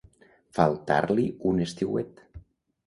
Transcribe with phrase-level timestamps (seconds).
[0.59, 2.29] Faltar-li un estiuet.